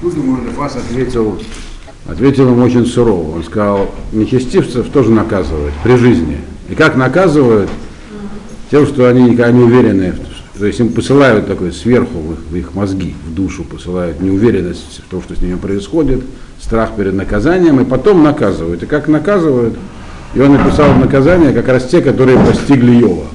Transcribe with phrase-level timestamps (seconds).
[0.00, 1.38] Тут ему Элифас ответил,
[2.06, 3.36] ответил ему очень сурово.
[3.36, 6.38] Он сказал, нечестивцев тоже наказывают при жизни.
[6.68, 7.68] И как наказывают?
[8.70, 10.14] Тем, что они никогда не уверены,
[10.58, 15.00] то есть им посылают такой сверху в их, в их мозги, в душу посылают неуверенность
[15.06, 16.20] в том, что с ними происходит,
[16.60, 18.82] страх перед наказанием, и потом наказывают.
[18.82, 19.74] И как наказывают,
[20.34, 23.26] и он написал наказание как раз те, которые постигли Йова.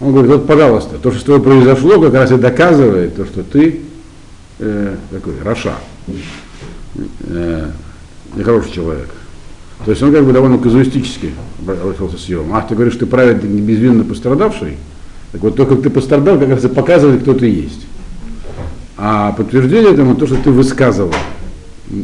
[0.00, 3.42] Он говорит, вот пожалуйста, то, что с тобой произошло, как раз и доказывает то, что
[3.42, 3.80] ты
[4.58, 5.74] э, такой Раша,
[7.24, 7.70] э,
[8.34, 9.08] нехороший человек.
[9.84, 12.54] То есть он как бы довольно казуистически обратился с Йовом.
[12.54, 14.76] Ах, ты говоришь, ты праведник безвинно пострадавший?
[15.32, 17.86] Так вот, только ты пострадал, как раз и показывает, кто ты есть.
[18.96, 21.14] А подтверждение этому то, что ты высказывал.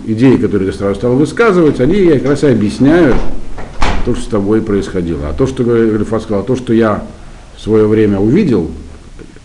[0.06, 3.16] Идеи, которые ты сразу стал высказывать, они как раз и объясняют
[4.04, 5.28] то, что с тобой происходило.
[5.28, 7.04] А то, что Галифат сказал, то, что я
[7.56, 8.70] в свое время увидел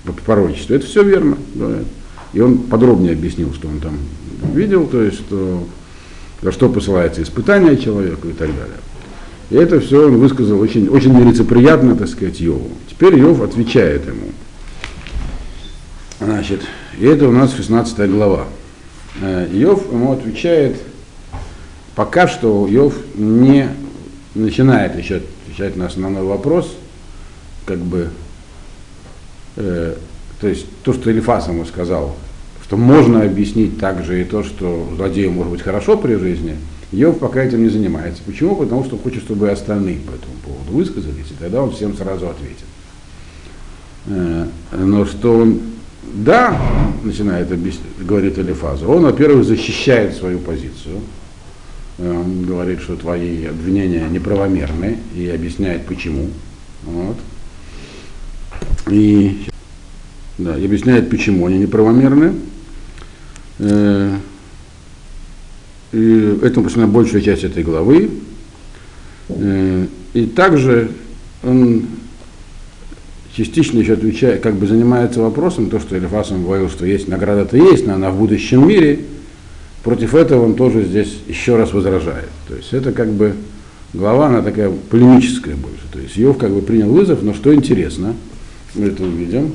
[0.05, 1.37] по пророчеству, это все верно.
[1.55, 1.85] Говорят.
[2.33, 3.97] И он подробнее объяснил, что он там
[4.53, 5.67] видел, то есть, что,
[6.41, 8.77] за что посылается испытание человеку и так далее.
[9.49, 12.69] И это все он высказал очень, очень нелицеприятно, так сказать, Йову.
[12.87, 14.29] Теперь Йов отвечает ему.
[16.19, 16.61] Значит,
[16.99, 18.45] и это у нас 16 глава.
[19.21, 20.77] Э, Йов ему отвечает,
[21.95, 23.69] пока что Йов не
[24.35, 26.75] начинает еще отвечать на основной вопрос,
[27.65, 28.09] как бы,
[29.55, 29.95] э,
[30.41, 32.15] то есть то, что Элифас ему сказал,
[32.63, 36.55] что можно объяснить также и то, что злодею может быть хорошо при жизни,
[36.91, 38.21] Йов пока этим не занимается.
[38.25, 38.55] Почему?
[38.55, 42.65] Потому что хочет, чтобы остальные по этому поводу высказались, и тогда он всем сразу ответит.
[44.07, 45.59] Э, но что он,
[46.03, 46.59] да,
[47.03, 51.01] начинает объяснять, говорит Элифазу, он, во-первых, защищает свою позицию,
[51.99, 56.29] э, он говорит, что твои обвинения неправомерны, и объясняет почему.
[56.83, 57.17] Вот.
[58.89, 59.47] И,
[60.39, 62.33] да, и объясняет, почему они неправомерны.
[63.59, 64.15] Э,
[65.91, 68.09] и этому посвящена большая часть этой главы.
[69.27, 70.91] Э, и также
[71.43, 71.85] он
[73.35, 77.85] частично еще отвечает, как бы занимается вопросом, то, что Элифасом говорил, что есть награда-то есть,
[77.85, 78.99] но она в будущем мире.
[79.83, 82.29] Против этого он тоже здесь еще раз возражает.
[82.47, 83.33] То есть это как бы
[83.93, 85.83] глава, она такая полемическая больше.
[85.91, 88.15] То есть Йов как бы принял вызов, но что интересно,
[88.75, 89.53] мы это увидим,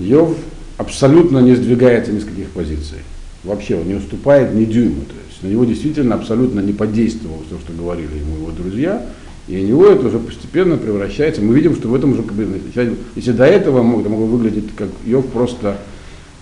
[0.00, 0.36] Йов
[0.78, 2.98] абсолютно не сдвигается ни с каких позиций.
[3.44, 5.02] Вообще он не уступает ни дюйма.
[5.04, 9.06] То есть на него действительно абсолютно не подействовало то, что говорили ему его друзья,
[9.46, 11.42] и у него это уже постепенно превращается.
[11.42, 12.24] Мы видим, что в этом уже,
[13.16, 15.78] если до этого мог, это могло выглядеть как Йов просто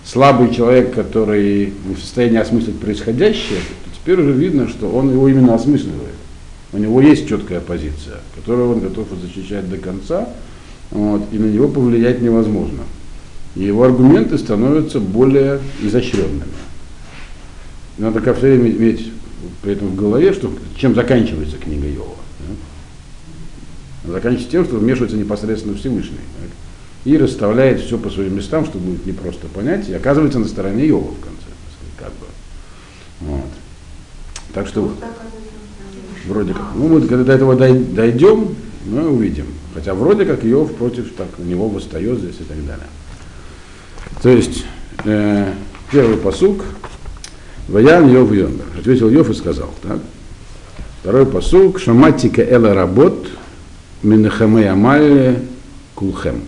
[0.05, 5.27] слабый человек, который не в состоянии осмыслить происходящее, то теперь уже видно, что он его
[5.27, 6.15] именно осмысливает.
[6.71, 10.29] У него есть четкая позиция, которую он готов защищать до конца,
[10.91, 12.83] вот, и на него повлиять невозможно.
[13.55, 16.43] И его аргументы становятся более изощренными.
[17.97, 19.11] Надо как все время иметь
[19.61, 22.15] при этом в голове, что, чем заканчивается книга Йова.
[24.05, 24.11] Да?
[24.13, 26.17] Заканчивается тем, что вмешивается непосредственно Всевышний.
[26.39, 26.49] Так?
[27.05, 31.11] И расставляет все по своим местам, чтобы будет непросто понять, и оказывается на стороне Йова
[31.11, 31.39] в конце.
[31.97, 32.25] Как бы.
[33.21, 33.49] Вот.
[34.53, 34.93] Так что
[36.27, 36.63] вроде как.
[36.75, 38.55] Ну, мы когда до этого дойдем,
[38.85, 39.47] мы увидим.
[39.73, 42.87] Хотя вроде как Йов против так, у него восстает здесь и так далее.
[44.21, 44.65] То есть,
[45.05, 45.53] э,
[45.91, 46.63] первый посук,
[47.69, 48.65] Ваян Йов Йомер.
[48.77, 49.99] Ответил Йов и сказал, так?
[51.01, 53.27] Второй посук, Шаматика Эла Работ,
[54.03, 55.41] Минахаме Амале
[55.95, 56.41] Кулхем.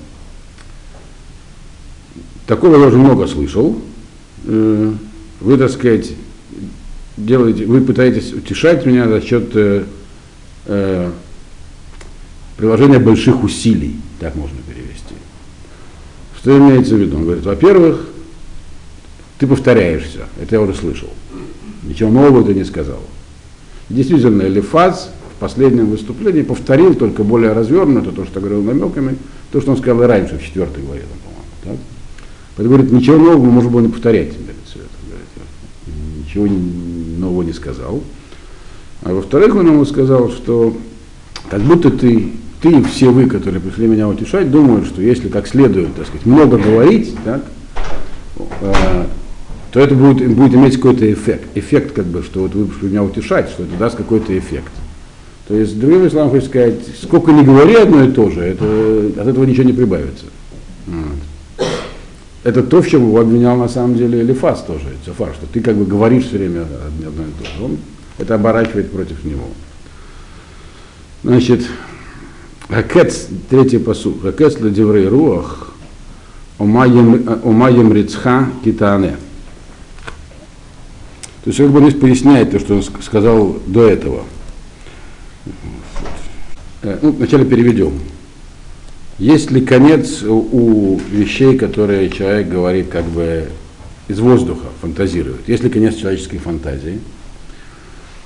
[2.47, 3.81] Такого я уже много слышал.
[4.45, 4.91] Э,
[5.39, 6.11] вы, так сказать,
[7.15, 9.85] делаете, вы пытаетесь утешать меня за счет э,
[10.65, 11.11] э,
[12.57, 14.57] приложения больших усилий, так можно.
[16.41, 17.17] Что имеется в виду?
[17.17, 18.07] Он говорит, во-первых,
[19.37, 20.27] ты повторяешься.
[20.41, 21.09] Это я уже слышал.
[21.83, 22.99] Ничего нового ты не сказал.
[23.89, 29.17] Действительно, Элифаз в последнем выступлении повторил, только более развернуто, то, что говорил намеками,
[29.51, 31.43] то, что он сказал и раньше, в четвертой главе, по-моему.
[31.63, 31.85] Так?
[32.55, 34.33] Поэтому говорит, ничего нового можно было не повторять.
[34.33, 36.47] Говорит, все это, говорит, ничего
[37.19, 38.01] нового не сказал.
[39.03, 40.77] А во-вторых, он ему сказал, что
[41.49, 42.31] как будто ты,
[42.61, 46.57] ты все вы, которые пришли меня утешать, думают, что если как следует, так сказать, много
[46.57, 47.41] говорить, так,
[48.61, 49.05] э,
[49.71, 51.45] то это будет, будет иметь какой-то эффект.
[51.55, 54.71] Эффект, как бы, что вот вы пришли меня утешать, что это даст какой-то эффект.
[55.47, 59.27] То есть, другими словами, хочу сказать, сколько не говори одно и то же, это, от
[59.27, 60.25] этого ничего не прибавится.
[60.85, 61.67] Вот.
[62.43, 65.75] Это то, в чем его обвинял на самом деле Элифас тоже, Цефар, что ты как
[65.75, 67.63] бы говоришь все время одно и то же.
[67.63, 67.77] Он
[68.17, 69.45] это оборачивает против него.
[71.23, 71.67] Значит,
[72.71, 74.21] Хакец, третий посуд.
[74.21, 75.73] Хакец ладеврей руах,
[76.57, 79.17] умаем рицха китане.
[81.43, 84.23] То есть как бы здесь поясняет то, что он сказал до этого.
[86.83, 87.99] Э, ну, вначале переведем.
[89.17, 93.49] Есть ли конец у вещей, которые человек говорит как бы
[94.07, 95.47] из воздуха, фантазирует?
[95.47, 96.99] Есть ли конец человеческой фантазии?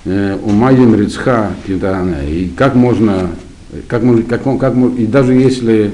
[0.03, 3.31] Э, у Майин Рицха и как можно,
[3.87, 5.91] как, как, как, и даже если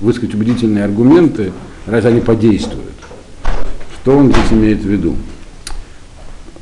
[0.00, 1.52] высказать убедительные аргументы,
[1.86, 2.84] разве они подействуют?
[3.94, 5.16] Что он здесь имеет в виду?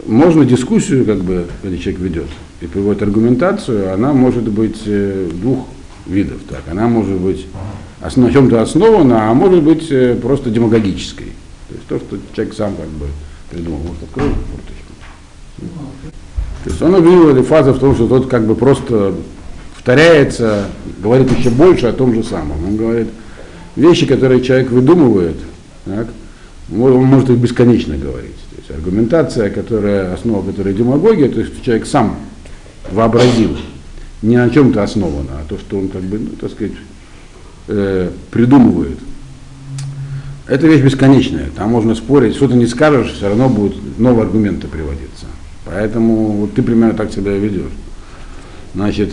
[0.06, 2.28] Можно дискуссию, как бы, когда человек ведет
[2.60, 5.66] и приводит аргументацию, она может быть э, двух
[6.06, 6.38] видов.
[6.48, 7.46] Так, она может быть
[8.00, 11.32] на чем-то основана, а может быть э, просто демагогической.
[11.68, 13.06] То есть то, что человек сам как бы
[13.50, 13.78] придумал.
[13.78, 14.92] Может, открою форточку.
[16.64, 19.14] То есть он обвинил Элифаза в том, что тот как бы просто
[19.86, 20.64] повторяется,
[21.00, 22.64] говорит еще больше о том же самом.
[22.64, 23.06] Он говорит,
[23.76, 25.36] вещи, которые человек выдумывает,
[25.84, 26.08] так,
[26.72, 28.34] он может их бесконечно говорить.
[28.50, 32.16] То есть аргументация, которая, основа которой демагогия, то есть человек сам
[32.90, 33.56] вообразил,
[34.22, 36.72] не на чем-то основано, а то, что он как бы, ну, так сказать,
[37.68, 38.98] э, придумывает.
[40.48, 44.66] Это вещь бесконечная, там можно спорить, что ты не скажешь, все равно будут новые аргументы
[44.66, 45.26] приводиться.
[45.64, 47.72] Поэтому вот ты примерно так себя ведешь.
[48.74, 49.12] Значит,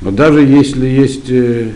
[0.00, 1.70] но даже если есть, э,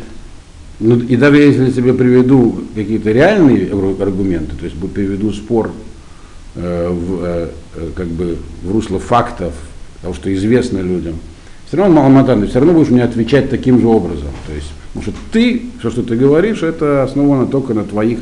[0.81, 5.71] ну, и даже если я тебе приведу какие-то реальные аргументы, то есть приведу спор
[6.55, 9.53] э, в, э, э, как бы в русло фактов,
[10.01, 11.15] того, что известно людям,
[11.67, 14.29] все равно Маламатан, ты все равно будешь мне отвечать таким же образом.
[14.47, 18.21] То есть, потому что ты, все, что ты говоришь, это основано только на твоих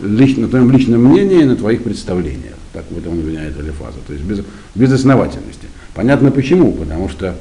[0.00, 2.54] лично, на твоем личном мнении, на твоих представлениях.
[2.72, 3.98] Так в этом обвиняет Алифаза.
[4.06, 4.40] То есть без,
[4.74, 5.66] без основательности.
[5.94, 7.36] Понятно почему, потому что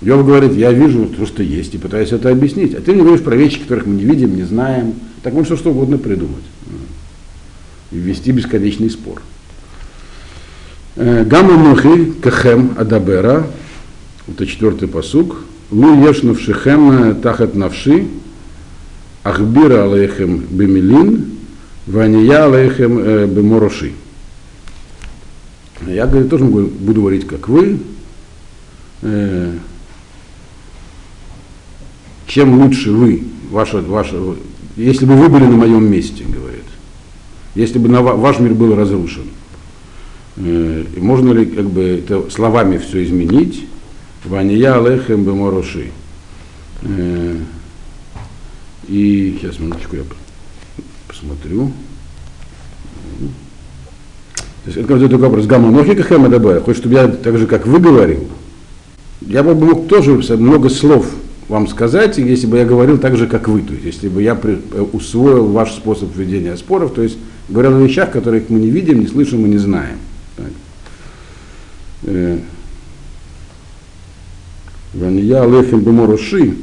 [0.00, 2.74] Йов говорит, я вижу то, что есть, и пытаюсь это объяснить.
[2.74, 4.94] А ты мне говоришь про вещи, которых мы не видим, не знаем.
[5.22, 6.44] Так можно что угодно придумать.
[7.90, 9.22] И ввести бесконечный спор.
[10.94, 13.46] Э, Гамма Мухи Кахем Адабера,
[14.28, 18.06] это четвертый посук, Лу Ешнувшихем Тахат Навши,
[19.24, 21.38] Ахбира Алейхем Бемилин,
[21.86, 23.92] Вания Алейхем э, Бемороши.
[25.86, 27.78] Я говорю, тоже буду говорить, как вы.
[32.28, 34.16] Чем лучше вы, ваша, ваша,
[34.76, 36.64] если бы вы были на моем месте, говорит,
[37.54, 39.24] если бы на, ваш мир был разрушен,
[40.36, 43.64] э, можно ли как бы это словами все изменить?
[44.26, 45.90] Вания алехем бемороши.
[46.82, 47.36] Э,
[48.88, 50.02] и сейчас минуточку я
[51.08, 51.72] посмотрю.
[54.64, 55.46] То есть это такой вопрос.
[55.46, 58.28] Гамма Нохика Хэма Хочет, чтобы я так же, как вы говорил,
[59.22, 61.06] я бы мог тоже много слов
[61.48, 64.38] вам сказать, если бы я говорил так же, как вы, то есть если бы я
[64.42, 67.16] э, усвоил ваш способ ведения споров, то есть
[67.48, 69.96] говорил о вещах, которых мы не видим, не слышим и не знаем.
[72.02, 72.38] Э,
[74.94, 76.54] Вания Лехем Беморуши.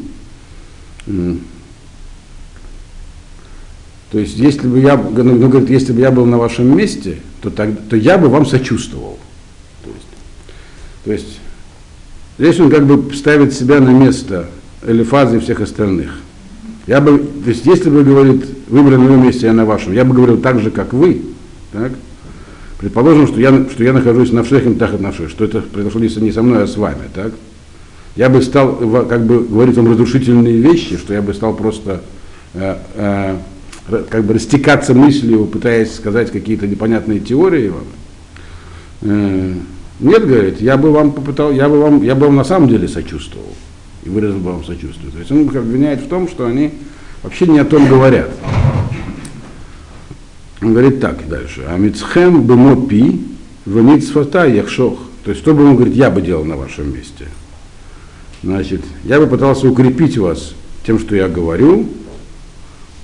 [4.11, 7.17] То есть, если бы я, ну, ну, говорит, если бы я был на вашем месте,
[7.41, 9.19] то, так, то я бы вам сочувствовал.
[9.83, 10.07] То есть,
[11.03, 11.39] то есть,
[12.37, 14.49] здесь он как бы ставит себя на место
[14.83, 16.12] Элифаза и всех остальных.
[16.88, 20.13] Я бы, то есть, если бы, говорит, выбрали на месте, я на вашем, я бы
[20.13, 21.22] говорил так же, как вы,
[21.72, 21.92] так?
[22.77, 26.44] Предположим, что я, что я нахожусь на всех тахат наших, что это произошло не со
[26.44, 27.33] мной, а с вами, так?
[28.16, 28.76] Я бы стал,
[29.07, 32.02] как бы, говорить вам разрушительные вещи, что я бы стал просто
[32.54, 33.38] э, э,
[34.09, 37.83] как бы растекаться мыслью, пытаясь сказать какие-то непонятные теории вам.
[39.02, 39.54] Э,
[39.99, 42.88] нет, говорит, я бы вам попытал, я бы вам, я бы вам на самом деле
[42.88, 43.54] сочувствовал
[44.06, 45.12] и выразил бы вам сочувствие.
[45.12, 46.71] То есть он обвиняет в том, что они
[47.24, 48.30] вообще не о том говорят.
[50.62, 51.64] Он говорит так дальше.
[51.68, 53.21] Амицхем бемопи
[53.66, 55.00] ваницфата яхшох.
[55.24, 57.28] То есть, что бы он говорит, я бы делал на вашем месте.
[58.44, 60.54] Значит, я бы пытался укрепить вас
[60.85, 61.88] тем, что я говорю,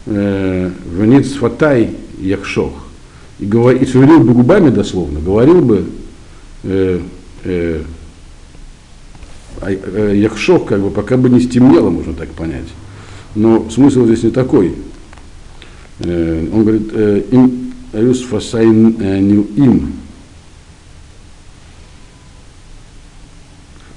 [0.06, 2.74] э, ваницфатай яхшох.
[3.40, 5.86] И, говор, и шевелил бы губами дословно, говорил бы
[6.64, 7.02] э,
[7.44, 7.82] Э,
[9.70, 12.68] Яхшов, как бы, пока бы не стемнело, можно так понять.
[13.36, 14.74] Но смысл здесь не такой.
[16.00, 18.90] Э, он говорит, э, им Аюс Фасайн
[19.56, 19.94] им.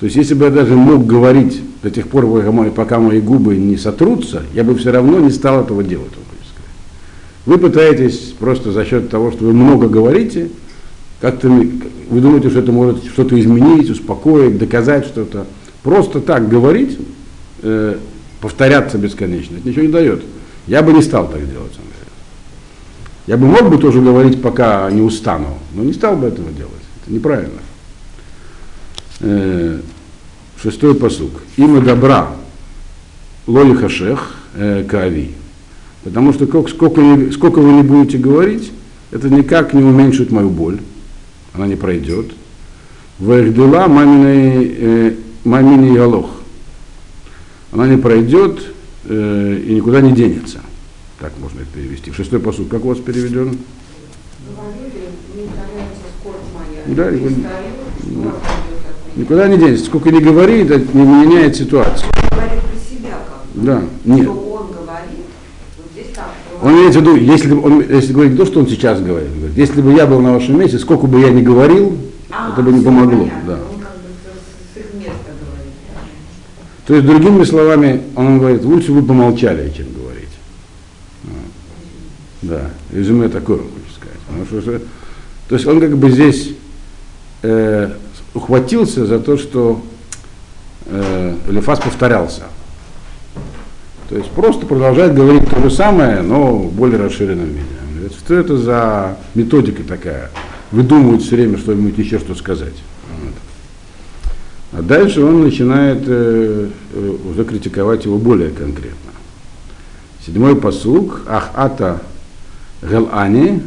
[0.01, 2.27] То есть, если бы я даже мог говорить до тех пор,
[2.73, 6.13] пока мои губы не сотрутся, я бы все равно не стал этого делать.
[7.47, 10.49] Вы пытаетесь просто за счет того, что вы много говорите,
[11.25, 15.47] как-то вы думаете, что это может что-то изменить, успокоить, доказать что-то.
[15.83, 16.99] Просто так говорить,
[17.63, 17.97] э,
[18.43, 20.23] повторяться бесконечно, это ничего не дает.
[20.67, 21.85] Я бы не стал так делать, сам
[23.27, 26.75] Я бы мог бы тоже говорить, пока не устану, но не стал бы этого делать.
[27.03, 27.61] Это неправильно.
[29.21, 29.81] Э,
[30.63, 31.31] шестой посук.
[31.57, 32.33] Има добра
[33.47, 35.31] лоли хашех э, кави.
[36.03, 38.71] Потому что сколько, сколько вы не будете говорить,
[39.11, 40.81] это никак не уменьшит мою боль.
[41.55, 42.33] Она не пройдет.
[43.19, 46.31] Вахдула маминой э, мамини галох.
[47.71, 48.61] Она не пройдет
[49.05, 50.61] э, и никуда не денется.
[51.21, 52.13] Так можно это перевести.
[52.13, 53.57] Шестой посуд, как у вас переведен?
[56.87, 57.51] Да, никуда,
[59.17, 59.87] никуда не денется.
[59.87, 62.11] Сколько не говори, это не меняет ситуацию.
[63.55, 64.25] Да, нет.
[64.25, 65.25] Что он говорит,
[65.79, 66.31] вот здесь так.
[66.65, 69.59] Он имеется в виду, если, он, если говорить то, что он сейчас говорит, он говорит,
[69.59, 71.95] если бы я был на вашем месте, сколько бы я ни говорил,
[72.31, 73.19] А, это бы не помогло.
[73.19, 73.41] понятно.
[73.47, 73.57] Да.
[73.57, 73.85] Бы говорит.
[76.87, 80.31] То есть, другими словами, он говорит, лучше вы помолчали, чем говорить.
[82.41, 84.19] Да, резюме такое, лучше сказать.
[84.27, 84.87] Потому что,
[85.51, 86.53] то есть он как бы здесь
[87.43, 87.91] э,
[88.33, 89.83] ухватился за то, что
[90.87, 92.45] э, Элифаз повторялся.
[94.09, 98.15] То есть просто продолжает говорить то же самое, но в более расширенном виде.
[98.19, 100.31] Что это за методика такая?
[100.71, 102.75] Выдумывают все время что-нибудь еще что сказать.
[103.21, 103.35] Вот.
[104.73, 109.13] А дальше он начинает э, э, уже критиковать его более конкретно.
[110.25, 111.23] Седьмой посук.
[111.27, 112.03] Ах ата
[112.83, 113.63] галани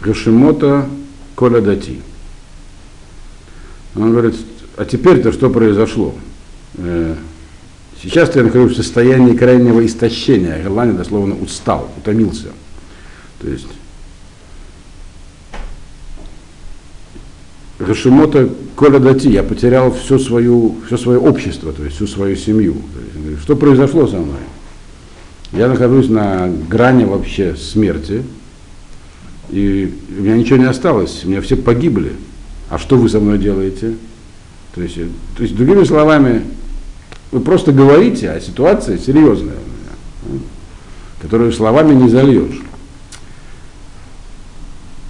[0.00, 0.86] гашимота
[1.34, 2.00] коля дати.
[3.94, 4.34] Он говорит,
[4.76, 6.14] а теперь-то что произошло?
[8.02, 10.62] Сейчас я нахожусь в состоянии крайнего истощения.
[10.62, 12.48] Галани дословно устал, утомился.
[13.40, 13.66] То есть
[17.78, 22.76] Гашимота Коля Дати, я потерял все, свою, все свое общество, то есть всю свою семью.
[23.28, 24.40] Есть, что произошло со мной?
[25.52, 28.22] Я нахожусь на грани вообще смерти,
[29.50, 32.12] и у меня ничего не осталось, у меня все погибли.
[32.70, 33.94] А что вы со мной делаете?
[34.74, 34.96] То есть,
[35.36, 36.42] то есть другими словами,
[37.30, 42.60] вы просто говорите, а ситуация серьезная у меня, э, которую словами не зальешь.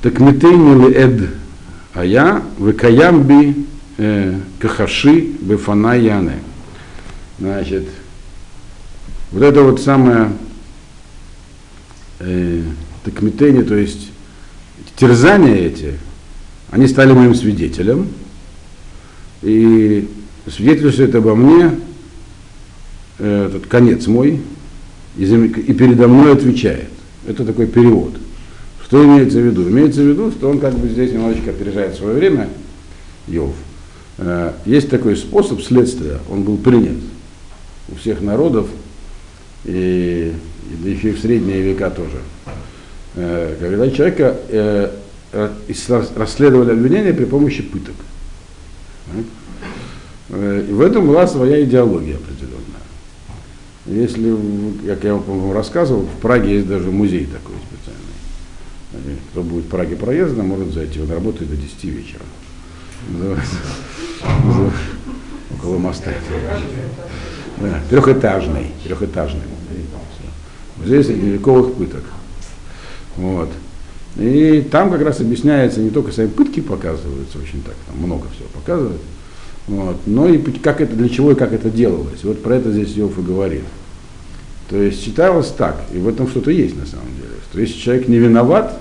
[0.03, 1.31] Так метейни эд
[1.95, 6.35] а я выкаямби э, кахаши бефана яны.
[7.39, 7.89] Значит,
[9.33, 10.33] вот это вот самое
[12.19, 12.63] э,
[13.03, 14.11] такметение, то есть
[14.97, 15.95] терзания эти,
[16.71, 18.09] они стали моим свидетелем.
[19.43, 20.09] И
[20.51, 21.79] свидетельствует обо мне
[23.19, 24.41] этот конец мой,
[25.17, 26.89] и, за- и передо мной отвечает.
[27.27, 28.15] Это такой перевод.
[28.85, 29.69] Что имеется в виду?
[29.69, 32.49] Имеется в виду, что он как бы здесь немножечко опережает свое время,
[33.27, 33.55] Йов.
[34.19, 36.99] Э, Есть такой способ следствия, он был принят
[37.91, 38.69] у всех народов,
[39.65, 40.33] и,
[40.85, 42.19] и еще и в средние века тоже.
[43.17, 44.91] Э, Когда человека э,
[46.15, 47.95] расследовали обвинения при помощи пыток.
[50.31, 52.56] И в этом была своя идеология определенная.
[53.87, 59.19] Если, в- как я вам рассказывал, в Праге есть даже музей такой специальный.
[59.31, 61.01] Кто будет в Праге проездом, может зайти.
[61.01, 62.23] Он работает до 10 вечера.
[63.09, 63.57] Называется.
[65.59, 66.13] Около моста.
[67.91, 68.73] Трехэтажный.
[68.85, 69.43] Трехэтажный.
[70.79, 72.03] Музей средневековых пыток.
[73.17, 73.51] Вот.
[74.17, 78.49] И там как раз объясняется, не только сами пытки показываются, очень так, там много всего
[78.55, 79.01] показывают,
[79.67, 82.23] вот, но и путь- как это, для чего и как это делалось.
[82.23, 83.65] Вот про это здесь Иов и говорит.
[84.69, 88.09] То есть считалось так, и в этом что-то есть на самом деле, что если человек
[88.09, 88.81] не виноват,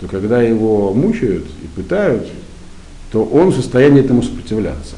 [0.00, 2.26] то когда его мучают и пытают,
[3.12, 4.96] то он в состоянии этому сопротивляться.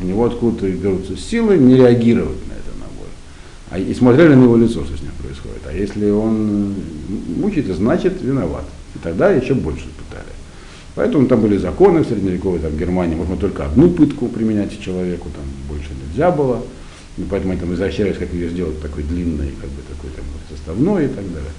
[0.00, 3.08] У него откуда-то берутся силы не реагировать на это на боль.
[3.70, 5.62] А и смотрели на его лицо, что с ним происходит.
[5.66, 6.74] А если он
[7.36, 8.64] мучается, значит виноват.
[8.94, 10.35] И тогда еще больше пытали.
[10.96, 15.44] Поэтому там были законы в средневековой там, Германии, можно только одну пытку применять человеку, там
[15.68, 16.62] больше нельзя было.
[17.18, 21.04] И поэтому они там изощрялись, как ее сделать такой длинной, как бы такой там составной
[21.04, 21.50] и так далее.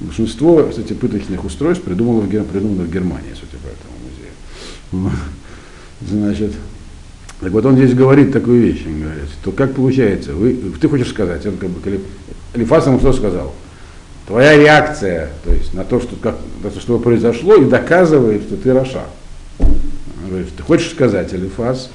[0.00, 3.96] Большинство, кстати, пыточных устройств придумано в, придумано в Германии, судя по этому
[5.00, 5.18] музею.
[6.06, 6.52] Значит,
[7.40, 11.08] так вот он здесь говорит такую вещь, он говорит, то как получается, вы, ты хочешь
[11.08, 12.00] сказать, он как бы,
[12.54, 13.54] Алифас ему что сказал?
[14.28, 18.58] Твоя реакция, то есть на то, что, как, на то, что произошло, и доказывает, что
[18.58, 19.04] ты Раша.
[19.58, 21.90] Ты хочешь сказать, Алифас,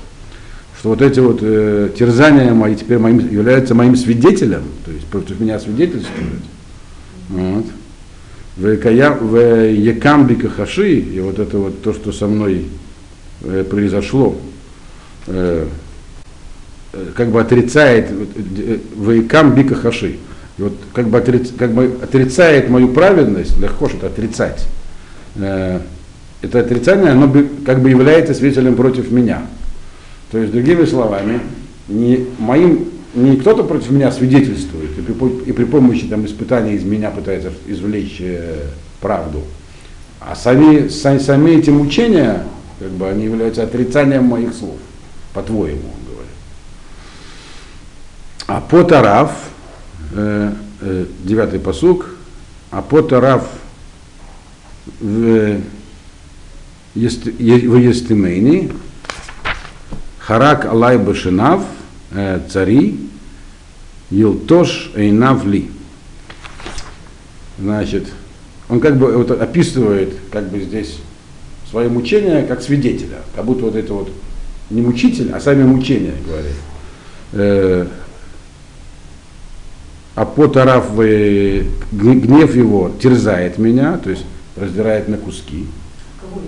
[0.80, 5.40] что вот эти вот э, терзания мои теперь моим, являются моим свидетелем, то есть против
[5.40, 6.42] меня свидетельствуют.
[7.30, 7.66] Вот.
[8.58, 12.66] В Кая- в Якамби Кахаши, и вот это вот то, что со мной
[13.44, 14.36] э, произошло,
[15.28, 15.68] э,
[16.94, 20.16] э, как бы отрицает вот, э, в Якамби Кахаши.
[20.58, 24.68] И вот как бы, отриц, как бы отрицает мою праведность, легко что-то отрицать.
[25.36, 25.80] Э,
[26.42, 27.32] это отрицание, оно
[27.66, 29.44] как бы является свидетелем против меня.
[30.32, 31.40] То есть, другими словами,
[31.88, 36.84] не, моим, не кто-то против меня свидетельствует и при, и при помощи там, испытаний из
[36.84, 38.68] меня пытается извлечь э,
[39.00, 39.44] правду,
[40.20, 42.44] а сами, сами, сами эти мучения,
[42.80, 44.78] как бы, они являются отрицанием моих слов,
[45.34, 46.32] по-твоему, он говорит.
[48.48, 49.32] А по Тараф,
[50.14, 52.08] девятый посук,
[52.72, 53.48] а по Тараф
[55.00, 55.62] в
[56.96, 58.72] Естемейни,
[60.20, 61.64] Харак Алай Башинав,
[62.12, 63.00] э, цари,
[64.10, 65.70] Елтош Эйнавли.
[67.60, 68.08] Значит,
[68.70, 70.98] он как бы вот описывает как бы здесь
[71.70, 74.12] свое мучение как свидетеля, как будто вот это вот
[74.70, 77.90] не мучитель, а сами мучения, говорит.
[80.16, 85.66] А потараф гнев его терзает меня, то есть раздирает на куски.
[86.22, 86.42] Кого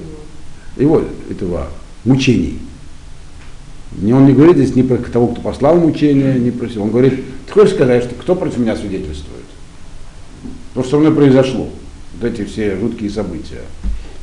[0.77, 0.99] его?
[0.99, 1.67] Его, этого,
[2.03, 2.59] мучений.
[3.97, 7.23] Не, он не говорит здесь ни про того, кто послал мучения, ни про Он говорит,
[7.47, 9.45] ты хочешь сказать, что кто против меня свидетельствует?
[10.73, 11.69] То, что со мной произошло,
[12.19, 13.61] вот эти все жуткие события.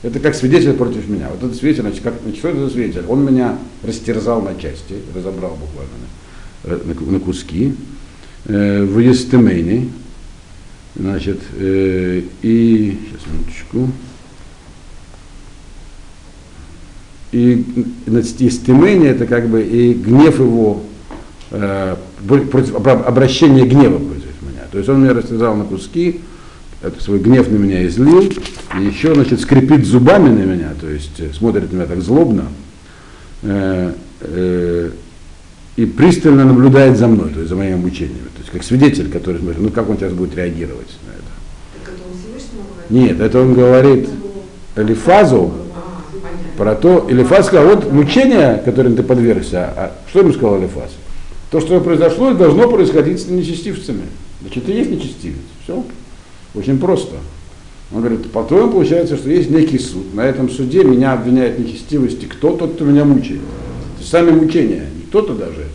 [0.02, 1.28] Это как свидетель против меня.
[1.30, 3.04] Вот этот свидетель, значит, как, что это за свидетель?
[3.08, 7.75] Он меня растерзал на части, разобрал буквально на, на, на куски,
[8.44, 9.88] в Естемене,
[10.96, 13.90] значит, э, и, сейчас, минуточку,
[17.32, 17.64] и
[18.40, 20.82] истемение это как бы и гнев его,
[21.50, 21.96] э,
[22.26, 24.66] против, обращение гнева против меня.
[24.70, 26.20] То есть он меня растерзал на куски,
[27.00, 28.30] свой гнев на меня излил,
[28.78, 32.46] и еще, значит, скрипит зубами на меня, то есть э, смотрит на меня так злобно,
[33.42, 34.90] э, э,
[35.76, 38.29] и пристально наблюдает за мной, то есть за моими обучениями.
[38.35, 41.85] То есть как свидетель, который смотрит, ну как он сейчас будет реагировать на это.
[41.85, 42.91] Так это он Всевышнему говорит?
[42.91, 44.09] Нет, это он говорит
[44.76, 50.61] Элифазу, А, про то, Элифаз сказал, вот мучение, которым ты подвергся, а что ему сказал
[50.61, 50.91] Элифаз?
[51.51, 54.03] То, что произошло, должно происходить с нечестивцами.
[54.40, 55.37] Значит, ты есть нечестивец.
[55.62, 55.85] Все.
[56.55, 57.16] Очень просто.
[57.92, 60.14] Он говорит, по-твоему получается, что есть некий суд.
[60.14, 62.25] На этом суде меня обвиняют в нечестивости.
[62.25, 63.40] Кто тот, кто меня мучает?
[63.40, 65.66] То есть сами мучения, не кто-то даже,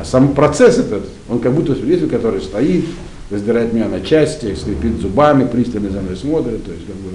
[0.00, 2.86] а сам процесс этот, он как будто свидетель, который стоит,
[3.30, 6.64] раздирает меня на части, скрипит зубами, пристально за мной смотрит.
[6.64, 7.10] То есть, как бы,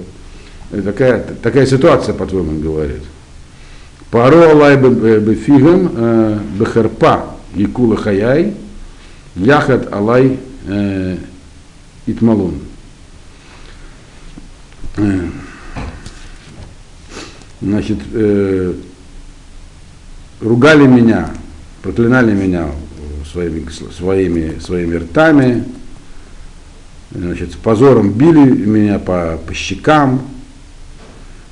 [0.70, 3.02] э, такая, такая ситуация, по-твоему, он говорит.
[4.12, 8.54] Паро алай бефигам э, бехерпа якула хаяй,
[9.34, 11.16] яхат алай э,
[12.06, 12.60] итмалун.
[14.96, 15.26] Э,
[17.62, 18.74] Значит, э,
[20.40, 21.30] ругали меня,
[21.86, 22.68] проклинали меня
[23.30, 23.64] своими,
[23.96, 25.64] своими, своими ртами,
[27.12, 30.26] значит, с позором били меня по, по щекам,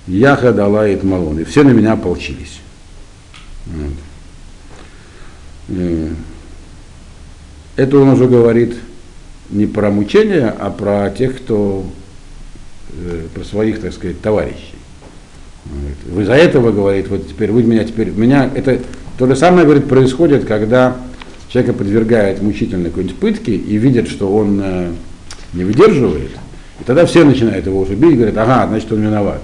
[0.09, 1.39] Яха дала и Малон.
[1.39, 2.61] И все на меня ополчились.
[3.67, 3.93] Вот.
[5.69, 6.11] Э,
[7.77, 8.77] Это он уже говорит
[9.51, 11.87] не про мучения, а про тех, кто
[12.91, 14.75] э, про своих, так сказать, товарищей.
[16.07, 18.81] Вы за этого, говорит, вот теперь вы меня теперь, меня, это
[19.19, 20.97] то же самое, говорит, происходит, когда
[21.49, 24.93] человека подвергает мучительной какой-нибудь пытке и видят, что он э,
[25.53, 26.31] не выдерживает,
[26.81, 29.43] и тогда все начинают его уже бить говорят, ага, значит он виноват.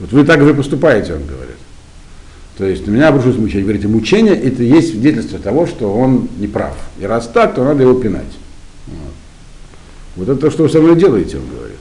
[0.00, 1.56] Вот вы так же поступаете, он говорит.
[2.56, 3.62] То есть на меня обрушилось мучение.
[3.62, 6.76] Говорите, мучение это есть свидетельство того, что он не прав.
[6.98, 8.24] И раз так, то надо его пинать.
[8.86, 8.96] Вот,
[10.16, 11.76] вот это то, что вы со мной делаете, он говорит.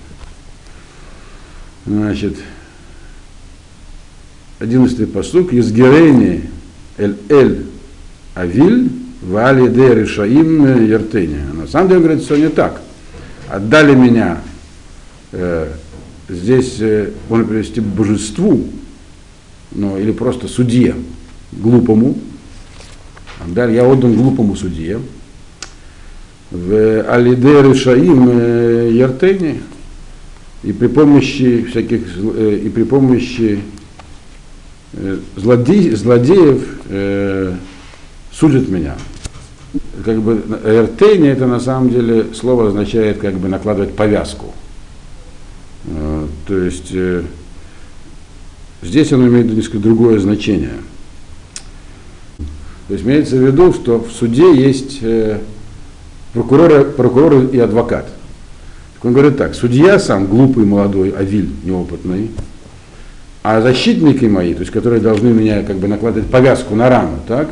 [1.86, 2.38] Значит,
[4.60, 6.51] одиннадцатый посук, Езгерени эль
[6.98, 7.66] эль
[8.34, 8.90] авиль
[9.22, 11.40] вали де решаим ертени.
[11.54, 12.82] На самом деле, говорит, все не так.
[13.50, 14.42] Отдали меня
[15.32, 15.68] э,
[16.30, 18.66] здесь, э, можно привести божеству,
[19.72, 20.96] ну, или просто судье,
[21.52, 22.18] глупому.
[23.44, 25.00] Отдали, я отдан глупому судье.
[26.52, 29.62] В Алиде Решаим э, Ертени
[30.64, 33.62] и при помощи всяких э, и при помощи
[35.36, 37.54] злодей, злодеев э,
[38.32, 38.96] судят меня.
[40.04, 44.54] Как бы Ертени это на самом деле слово означает как бы накладывать повязку.
[45.86, 47.24] Э, То есть э,
[48.82, 50.74] здесь оно имеет несколько другое значение.
[52.88, 55.40] То есть имеется в виду, что в суде есть э,
[56.34, 58.08] прокурор, прокурор и адвокат.
[58.96, 62.32] Так он говорит так, судья сам глупый, молодой, авиль, неопытный,
[63.44, 67.50] а защитники мои, то есть которые должны меня как бы накладывать повязку на рану, так,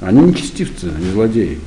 [0.00, 1.58] они нечестивцы, они злодеи.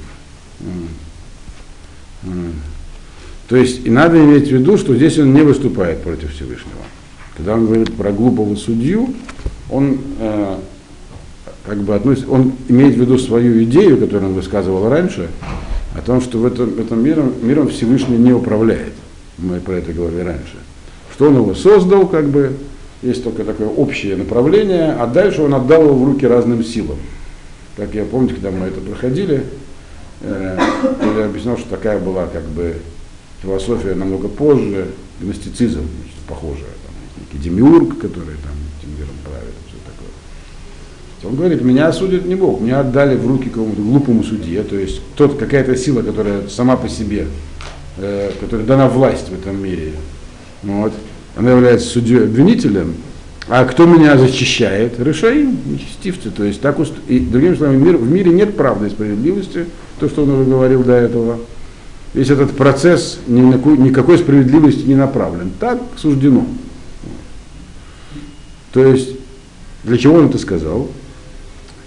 [3.48, 6.82] То есть и надо иметь в виду, что здесь он не выступает против Всевышнего.
[7.36, 9.14] Когда он говорит про глупого судью,
[9.70, 10.58] он э,
[11.66, 15.30] как бы относится, он имеет в виду свою идею, которую он высказывал раньше,
[15.96, 18.94] о том, что в этом, этом миром, миром Всевышний не управляет.
[19.38, 20.58] Мы про это говорили раньше.
[21.14, 22.54] Что он его создал, как бы,
[23.02, 26.98] есть только такое общее направление, а дальше он отдал его в руки разным силам.
[27.78, 29.46] Как я помню, когда мы это проходили,
[30.22, 30.60] э,
[31.18, 32.76] я объяснял, что такая была как бы
[33.42, 34.88] философия намного позже,
[35.22, 41.30] гностицизм, значит, похожая, там, некий демиург, который там этим миром правит, все такое.
[41.32, 45.02] Он говорит, меня осудит не Бог, меня отдали в руки какому-то глупому судье, то есть
[45.16, 47.28] тот, какая-то сила, которая сама по себе,
[47.98, 49.94] э, которая дана власть в этом мире,
[50.64, 50.94] вот,
[51.40, 52.96] она является судьей обвинителем,
[53.48, 55.00] а кто меня защищает?
[55.00, 56.32] Решаим, нечестивцы.
[56.32, 56.92] То есть так уст...
[57.08, 59.66] и другими словами, мир, в мире нет правды и справедливости,
[60.02, 61.40] то, что он уже говорил до этого.
[62.14, 65.52] Весь этот процесс ни на какой, никакой справедливости не направлен.
[65.62, 66.46] Так суждено.
[68.74, 69.16] То есть,
[69.86, 70.90] для чего он это сказал?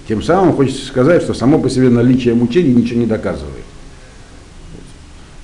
[0.09, 3.65] Тем самым хочется сказать, что само по себе наличие мучений ничего не доказывает.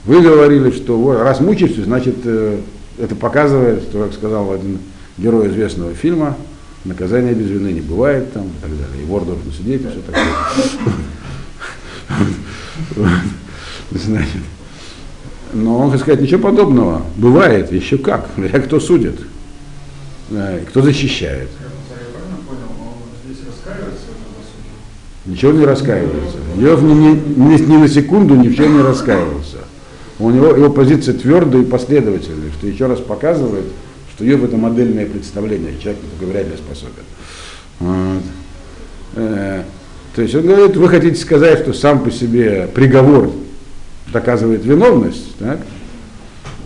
[0.06, 2.58] Вы говорили, что раз мучаешься, значит э,
[2.98, 4.78] это показывает, что, как сказал один
[5.16, 6.36] герой известного фильма,
[6.84, 9.02] наказание без вины не бывает там и так далее.
[9.02, 10.24] И вор должен сидеть и все такое.
[13.90, 14.42] Значит,
[15.52, 17.02] но он хочет сказать, ничего подобного.
[17.16, 18.28] Бывает, еще как.
[18.36, 19.18] Я кто судит,
[20.68, 21.48] кто защищает.
[25.24, 26.38] Ничего не раскаивается.
[26.56, 29.58] Ни, ни, ни, ни на секунду ни в чем не раскаивался.
[30.18, 33.66] У него его позиция твердая и последовательная, что еще раз показывает,
[34.14, 37.04] что Йов это модельное представление, человек только вряд ли способен.
[37.78, 38.22] Вот.
[39.14, 39.62] Э,
[40.16, 43.30] то есть он говорит, вы хотите сказать, что сам по себе приговор
[44.12, 45.60] доказывает виновность, так?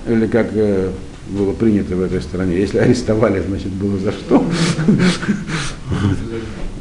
[0.09, 0.91] Или как э,
[1.29, 4.45] было принято в этой стране, если арестовали, значит, было за что.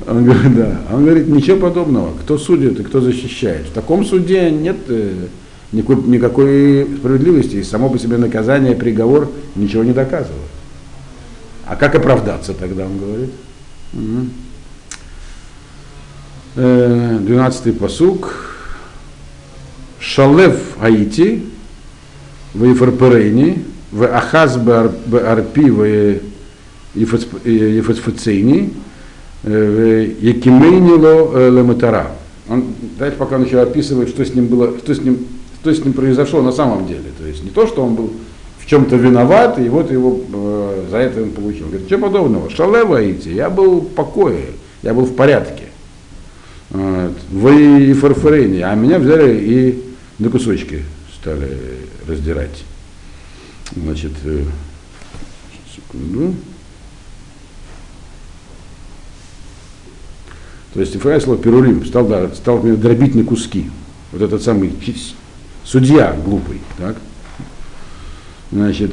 [0.07, 0.81] Он говорит, да.
[0.91, 2.17] Он говорит, ничего подобного.
[2.21, 3.67] Кто судит и кто защищает.
[3.67, 5.27] В таком суде нет э,
[5.71, 10.49] никакой, никакой справедливости, и само по себе наказание, приговор ничего не доказывает.
[11.65, 13.29] А как оправдаться тогда, он говорит?
[16.55, 18.47] Двенадцатый посук.
[19.99, 21.43] Шалев Аити,
[22.55, 26.19] в Ефарперейни, в Ахаз Арпи, в
[26.95, 28.73] Ефацфацейни,
[29.43, 29.79] в
[30.19, 32.11] Якимейнило Лематара.
[32.49, 32.63] Он,
[32.97, 35.19] дальше пока он еще описывает, что с ним было, что с ним,
[35.61, 37.11] что с ним произошло на самом деле.
[37.17, 38.11] То есть не то, что он был
[38.59, 41.67] в чем-то виноват, и вот его э, за это он получил.
[41.67, 42.49] Говорит, что подобного?
[42.49, 44.45] Шалева Аити, я был в покое,
[44.81, 45.65] я был в порядке.
[46.71, 47.13] Вот.
[47.31, 47.93] Вы и
[48.61, 49.83] а меня взяли и
[50.17, 50.83] на кусочки
[51.19, 51.57] стали
[52.07, 52.63] раздирать.
[53.75, 54.43] Значит, э,
[55.75, 56.33] секунду.
[60.73, 63.69] То есть Ифраисло Перурим стал, да, стал меня дробить на куски.
[64.11, 64.69] Вот этот самый
[65.63, 66.61] судья глупый.
[66.77, 66.95] Так?
[68.51, 68.91] Значит,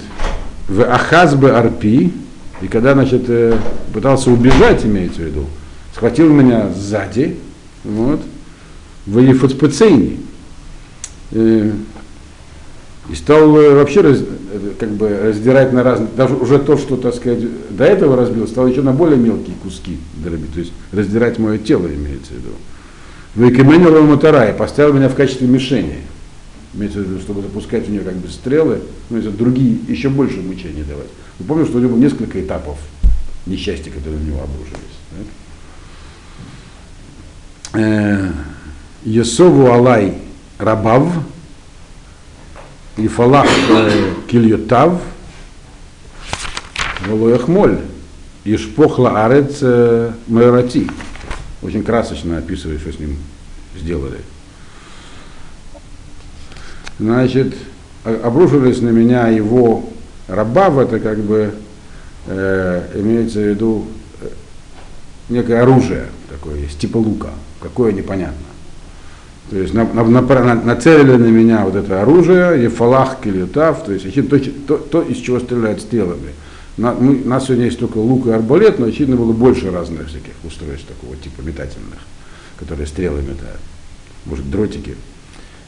[0.68, 2.12] в Ахазбе Арпи,
[2.60, 3.56] и когда, значит, э,
[3.92, 5.46] пытался убежать, имеется в виду,
[5.94, 7.36] схватил меня сзади,
[7.84, 8.20] вот,
[9.06, 10.20] в Ефацпецейни,
[13.08, 14.18] и стал э, вообще раз,
[14.78, 18.66] как бы раздирать на разные, даже уже то, что, так сказать, до этого разбил, стал
[18.66, 22.50] еще на более мелкие куски дробить, то есть раздирать мое тело, имеется в виду.
[23.34, 26.00] Выкаменил Матарай, поставил меня в качестве мишени,
[26.74, 30.40] имеется в виду, чтобы запускать в нее как бы стрелы, ну, это другие, еще больше
[30.40, 31.08] мучений давать.
[31.38, 32.78] Вы помните, что у него несколько этапов
[33.46, 34.98] несчастья, которые на него обрушились.
[37.74, 38.30] Э,
[39.04, 40.14] Есову Алай
[40.58, 41.08] Рабав,
[42.96, 45.00] Ифалах э, Кильютав,
[47.06, 47.78] Волояхмоль,
[48.44, 50.88] Ишпохла Арец э, Майорати.
[51.62, 53.16] Очень красочно описывает, что с ним
[53.76, 54.18] сделали.
[56.98, 57.54] Значит,
[58.04, 59.88] обрушились на меня его
[60.26, 61.52] рабав, это как бы
[62.26, 63.86] э, имеется в виду
[65.28, 67.30] некое оружие такое есть, типа лука,
[67.60, 68.36] какое непонятно.
[69.50, 74.28] То есть на, на, на, нацелили на меня вот это оружие, ефалах килютав, то есть
[74.28, 76.34] то, то, то, из чего стреляют стрелами.
[76.76, 80.08] На, мы, у нас сегодня есть только лук и арбалет, но очевидно было больше разных
[80.08, 81.98] всяких устройств такого типа метательных,
[82.58, 83.60] которые стрелы метают.
[84.26, 84.96] Может, дротики.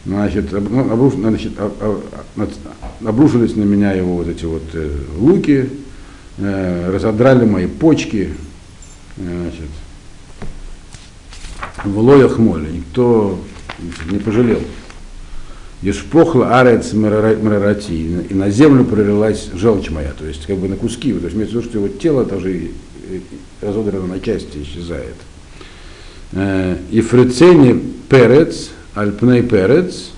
[0.06, 1.52] Значит, ну, обруш, значит,
[3.04, 5.68] обрушились на меня его вот эти вот э, луки,
[6.38, 8.30] э, разодрали мои почки,
[9.16, 9.68] значит,
[11.84, 12.68] в лоях моли.
[12.72, 13.38] Никто
[14.10, 14.60] не пожалел.
[15.82, 21.12] Ешпохла арец мрарати, и на землю пролилась желчь моя, то есть как бы на куски,
[21.12, 22.70] то есть имеется в виду, что его тело тоже
[23.60, 25.16] разодрано на части исчезает.
[26.32, 30.11] Э, И фрицени перец, альпней перец,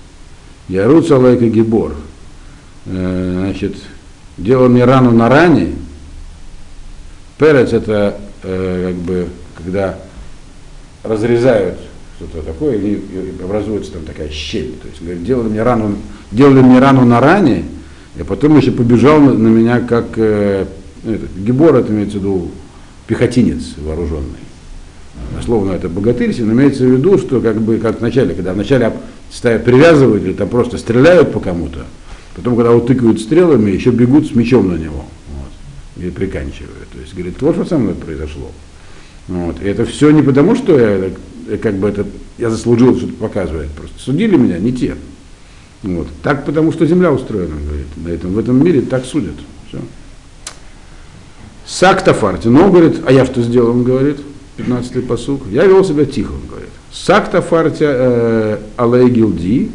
[0.67, 1.93] яруц алейка гибор.
[2.85, 3.75] Э, Значит,
[4.37, 5.73] делал мне рану на ране.
[7.37, 9.99] Перец это э, как бы, когда
[11.03, 11.79] разрезают
[12.17, 12.99] что-то такое, и,
[13.43, 14.73] образуется там такая щель.
[14.81, 15.95] То есть, говорит, делали мне рану,
[16.31, 17.65] делали мне рану на ране,
[18.15, 20.65] и потом еще побежал на, на меня как э,
[21.05, 22.51] это, гибор, это имеется в виду
[23.07, 24.39] пехотинец вооруженный.
[25.35, 28.93] Дословно это богатырь, но имеется в виду, что как бы как вначале, когда вначале
[29.41, 31.85] привязывают или там просто стреляют по кому-то,
[32.35, 35.05] потом, когда утыкают стрелами, еще бегут с мечом на него.
[35.29, 36.89] Вот, и приканчивают.
[36.91, 38.51] То есть, говорит, вот что со мной произошло.
[39.27, 39.61] Вот.
[39.61, 41.09] И это все не потому, что я
[41.47, 42.05] э, как бы это,
[42.37, 43.69] я заслужил, что-то показывает.
[43.71, 44.95] Просто судили меня не те.
[45.81, 46.07] Вот.
[46.21, 49.35] Так потому, что земля устроена, говорит, на этом, в этом мире так судят.
[49.67, 49.79] Все.
[51.65, 52.47] Сактафарти.
[52.47, 54.17] Но он говорит, а я что сделал, он говорит,
[54.57, 55.41] 15-й посук.
[55.49, 56.69] Я вел себя тихо, он говорит.
[56.91, 59.71] Сактафарти э, алей гилди,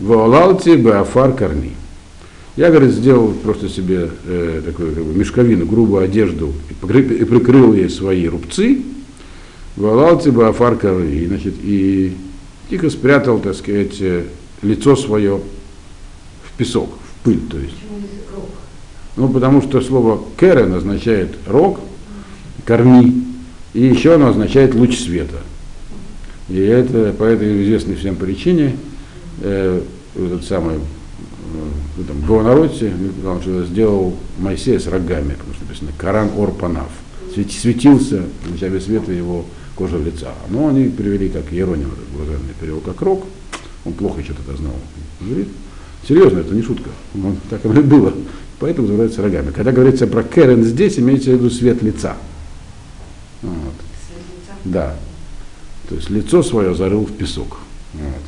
[0.00, 1.72] ваолалти беафар карни.
[2.56, 7.24] Я, говорит, сделал просто себе э, такую как бы, мешковину, грубую одежду и, покры- и
[7.24, 8.82] прикрыл ей свои рубцы.
[9.76, 11.26] Ваолалти беафар карни.
[11.26, 12.16] Значит, и
[12.70, 14.24] тихо спрятал, так сказать, э,
[14.62, 15.40] лицо свое
[16.44, 17.74] в песок, в пыль, то есть.
[19.16, 21.80] Ну, потому что слово керен означает рог,
[22.66, 23.24] корни,
[23.76, 25.36] и еще оно означает луч света.
[26.48, 28.76] И это по этой известной всем причине
[29.42, 29.82] э,
[30.14, 32.90] этот самый э, этом Гонороте,
[33.24, 36.88] он сделал Моисея с рогами, потому что написано Коран Ор Панав.
[37.34, 40.32] Свет- Светился начале света его кожа лица.
[40.48, 43.26] Но они привели, как Ероним блаженный перевел, как рог.
[43.84, 44.74] Он плохо что-то это знал.
[45.20, 45.48] Говорит,
[46.08, 46.88] серьезно, это не шутка.
[47.14, 48.14] Он, так оно и было.
[48.58, 49.50] Поэтому называется рогами.
[49.50, 52.16] Когда говорится про Керен здесь, имеется в виду свет лица.
[54.66, 54.94] Да.
[55.88, 57.58] То есть лицо свое зарыл в песок.
[57.94, 58.22] Вот.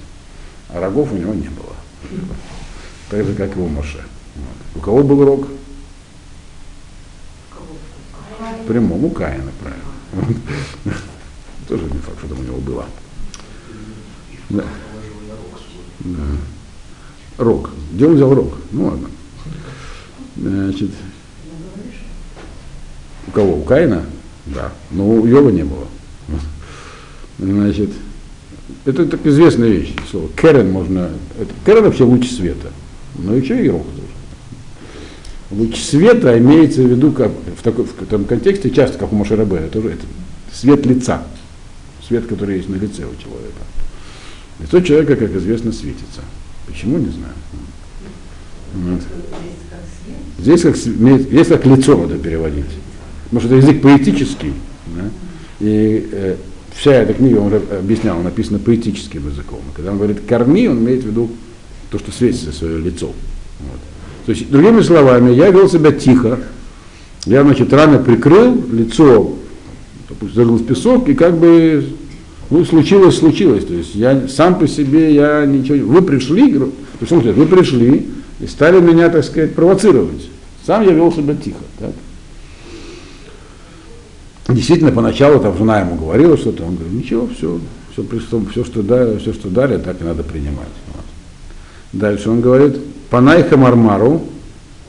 [0.71, 1.75] А рогов у него не было.
[3.11, 4.05] Так же, как и у Моше.
[4.37, 4.77] Вот.
[4.77, 5.49] У кого был рог?
[8.67, 9.85] Прямом, у Каина, правильно.
[10.13, 10.95] Вот.
[11.69, 12.87] Тоже не факт, что там у него было.
[14.51, 14.65] Да.
[16.01, 16.23] Да.
[17.39, 17.71] Рог.
[17.93, 18.55] Где он взял рог?
[18.71, 19.11] Ну ладно.
[20.37, 20.91] Значит,
[23.27, 23.57] у кого?
[23.59, 24.05] У Каина?
[24.47, 24.73] Да.
[24.91, 25.87] Но у Йова не было.
[27.39, 27.91] Значит,
[28.85, 29.95] это так известная вещь.
[30.11, 31.11] Слово Керен можно.
[31.41, 32.71] Это, Керен вообще луч света.
[33.17, 33.87] Но еще и рог.
[35.51, 39.69] Луч света имеется в виду, как в, такой, в этом контексте, часто, как у Машарабея,
[39.69, 40.05] тоже это
[40.53, 41.23] свет лица.
[42.07, 43.63] Свет, который есть на лице у человека.
[44.61, 46.21] Лицо человека, как известно, светится.
[46.67, 47.35] Почему, не знаю.
[48.75, 49.01] Вот.
[50.39, 50.77] Здесь как.
[50.77, 52.67] Здесь как, лицо надо переводить.
[53.31, 54.53] Что это язык поэтический.
[54.95, 55.11] да.
[55.61, 56.37] И э,
[56.75, 59.61] вся эта книга, он уже объяснял, написана поэтическим языком.
[59.73, 61.31] И когда он говорит корни, он имеет в виду
[61.91, 63.07] то, что светится свое лицо.
[63.07, 63.81] Вот.
[64.27, 66.39] То есть, другими словами, я вел себя тихо.
[67.25, 69.35] Я, значит, рано прикрыл лицо,
[70.35, 71.85] зарыл в песок, и как бы,
[72.51, 73.65] ну, случилось, случилось.
[73.65, 75.83] То есть я сам по себе, я ничего не...
[75.83, 78.07] Вы пришли, то есть, вы пришли
[78.41, 80.29] и стали меня, так сказать, провоцировать.
[80.65, 81.59] Сам я вел себя тихо.
[81.79, 81.93] Так?
[84.49, 87.61] Действительно, поначалу там жена ему говорила что-то, он говорит, ничего, все,
[87.93, 88.03] все,
[88.51, 90.69] все, что, дали, все, что дали, так и надо принимать.
[90.87, 91.05] Вот.
[91.93, 92.79] Дальше он говорит,
[93.11, 94.23] Панайха Мармару,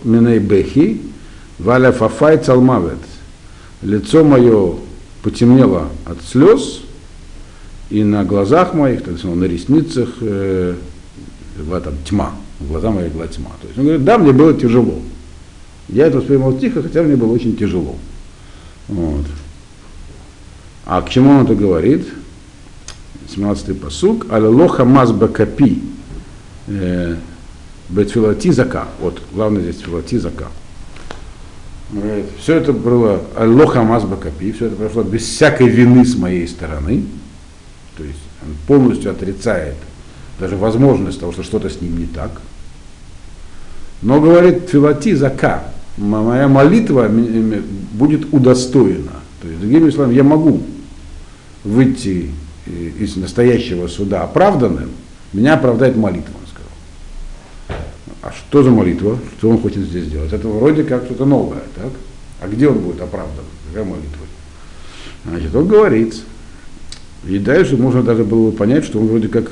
[0.05, 1.01] Миней Бехи,
[1.57, 2.99] Валя Фафай Цалмавет.
[3.81, 4.75] Лицо мое
[5.23, 6.81] потемнело от слез,
[7.89, 10.75] и на глазах моих, так сказать, на ресницах э,
[11.57, 13.51] была там тьма, глаза мои была тьма.
[13.61, 14.99] То есть он говорит, да, мне было тяжело.
[15.89, 17.95] Я это воспринимал тихо, хотя мне было очень тяжело.
[18.87, 19.25] Вот.
[20.89, 22.07] А к чему он это говорит?
[23.27, 24.25] 17-й посук.
[24.31, 25.83] Аллоха маз бакапи.
[26.65, 27.15] э,
[27.89, 28.87] Бетфилати зака.
[28.99, 30.47] Вот, главное здесь филати зака.
[32.39, 34.51] Все это было аллоха маз бакапи.
[34.51, 37.03] Все это прошло без всякой вины с моей стороны.
[37.95, 39.75] То есть он полностью отрицает
[40.39, 42.31] даже возможность того, что что-то с ним не так.
[44.01, 45.65] Но говорит филати зака.
[45.97, 47.07] Моя молитва
[47.91, 49.19] будет удостоена.
[49.43, 50.63] То есть, другими словами, я могу
[51.63, 52.31] выйти
[52.67, 54.91] из настоящего суда оправданным,
[55.33, 57.81] меня оправдает молитва, он сказал.
[58.21, 59.17] А что за молитва?
[59.37, 60.31] Что он хочет здесь сделать?
[60.33, 61.91] Это вроде как что-то новое, так?
[62.41, 63.45] А где он будет оправдан?
[63.67, 64.25] Какая молитва?
[65.25, 66.21] Значит, он говорит.
[67.25, 69.51] И дальше можно даже было бы понять, что он вроде как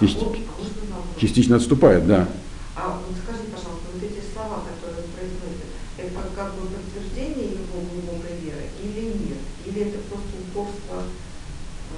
[0.00, 2.28] части- он- он сказал, частично отступает, да.
[2.76, 5.66] А вот скажи, пожалуйста, вот эти слова, которые он произносит,
[5.98, 9.42] это как бы подтверждение его глубокой веры или нет?
[9.66, 11.96] Или это просто упорство э,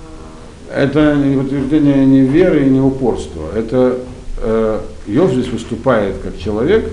[0.72, 3.48] Это не утверждение не веры и не упорства.
[3.54, 3.98] Это
[4.38, 6.90] э, Йов здесь выступает как человек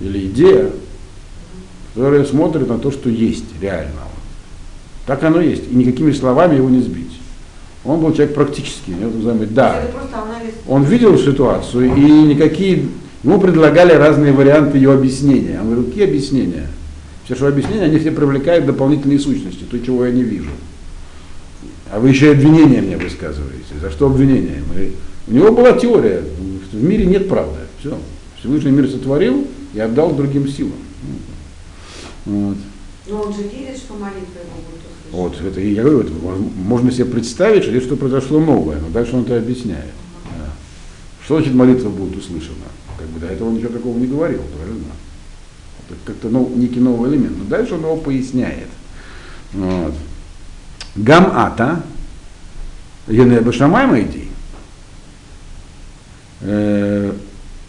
[0.00, 0.70] или идея,
[1.94, 4.02] которая смотрит на то, что есть реально.
[5.06, 5.64] Так оно есть.
[5.70, 7.18] И никакими словами его не сбить.
[7.84, 8.92] Он был человек практический.
[9.00, 9.80] Я вот знаю, да,
[10.66, 12.88] он видел ситуацию, и никакие,
[13.22, 15.58] ему предлагали разные варианты ее объяснения.
[15.60, 16.66] Он говорил, какие объяснения?
[17.24, 20.50] Все, что объяснения, они все привлекают дополнительные сущности, то, чего я не вижу.
[21.90, 23.64] А вы еще и обвинения мне высказываете.
[23.80, 24.62] За что обвинения?
[24.72, 24.92] Мы-
[25.26, 26.22] У него была теория,
[26.72, 27.60] в мире нет правды.
[27.80, 27.96] Все.
[28.38, 30.72] Всевышний мир сотворил и отдал другим силам.
[32.24, 32.56] Вот.
[33.08, 35.12] Но он же верит, что будет услышана.
[35.12, 36.50] Вот, это, я говорю, это можно-
[36.92, 39.92] себе представить, что здесь что произошло новое, но дальше он это объясняет.
[40.36, 40.50] Да.
[41.24, 42.56] Что значит молитва будет услышана?
[42.98, 44.84] Как бы до этого ничего такого не говорил, правильно?
[45.88, 47.38] Это как-то нов- некий новый элемент.
[47.38, 48.68] Но дальше он его поясняет.
[49.54, 49.94] Вот.
[50.98, 51.82] Гам-ата,
[53.06, 54.28] Башамай идей,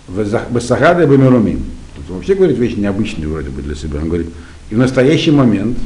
[0.08, 1.64] Басагада Бамирумим.
[1.96, 4.00] Тут вообще говорит вещи необычные вроде бы для себя.
[4.00, 4.28] Он говорит,
[4.70, 5.78] и в настоящий момент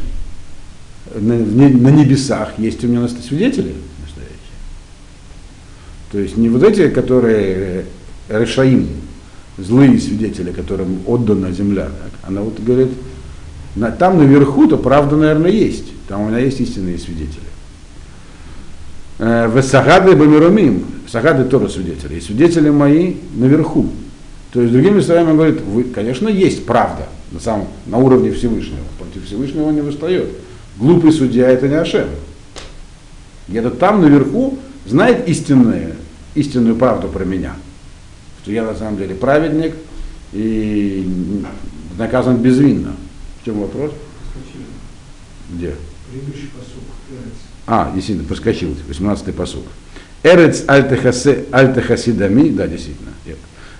[1.14, 4.38] на, на небесах есть у меня свидетели настоящие.
[6.12, 7.86] То есть не вот эти, которые
[8.30, 8.88] э, решаим,
[9.58, 11.86] злые свидетели, которым отдана земля.
[11.86, 12.12] так.
[12.24, 12.90] Она вот говорит,
[13.76, 15.93] на- там наверху-то правда, наверное, есть.
[16.08, 17.46] Там у меня есть истинные свидетели.
[19.20, 23.89] Э, В Сагады Бамирумим, Сагады тоже свидетели, и свидетели мои наверху.
[24.52, 28.84] То есть, другими словами, он говорит, вы, конечно, есть правда на, самом, на уровне Всевышнего.
[29.00, 30.30] Против Всевышнего он не восстает.
[30.78, 32.08] Глупый судья это не Ашем.
[33.48, 35.96] Где-то там наверху знает истинное,
[36.36, 37.56] истинную правду про меня.
[38.42, 39.74] Что я на самом деле праведник
[40.34, 41.08] и
[41.98, 42.94] наказан безвинно.
[43.42, 43.92] В чем вопрос?
[45.50, 45.76] Где?
[46.13, 46.84] Предыдущий посук.
[47.65, 49.63] А, действительно, проскочил, 18-й посук.
[50.21, 53.10] Эрец альтахасидами, да, действительно.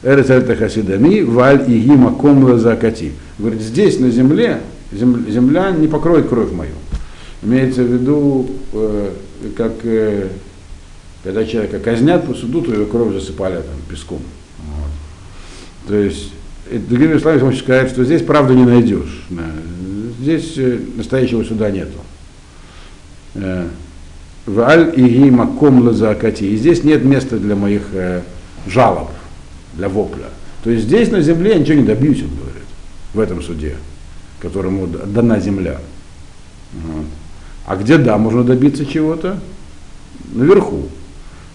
[0.02, 3.12] Эрец альтахасидами, валь и гима комла закати.
[3.38, 6.74] Говорит, здесь на земле зем- земля не покроет кровь мою.
[7.44, 9.12] Имеется в виду, э,
[9.56, 10.30] как э,
[11.24, 14.22] когда человека казнят по суду, то его кровь засыпали там, песком.
[14.60, 15.90] Вот.
[15.90, 16.32] То есть,
[16.90, 19.26] другими словами, он сказать, что здесь правды не найдешь.
[20.20, 22.00] Здесь э, настоящего суда нету.
[23.36, 23.68] Э,
[24.46, 26.44] Валь и гима ком лазакати.
[26.44, 28.22] И здесь нет места для моих э,
[28.68, 29.10] жалоб,
[29.74, 30.26] для вопля.
[30.64, 32.64] То есть здесь на земле я ничего не добьюсь, он говорит,
[33.14, 33.78] в этом суде,
[34.40, 35.80] которому дана земля.
[36.74, 37.06] Вот.
[37.66, 39.40] А где да, можно добиться чего-то?
[40.34, 40.90] Наверху.